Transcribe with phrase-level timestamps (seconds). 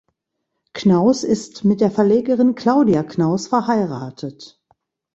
[0.73, 4.59] Knauss ist mit der Verlegerin Claudia Knauss verheiratet.